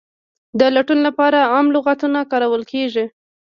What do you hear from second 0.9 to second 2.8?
لپاره عام لغتونه کارول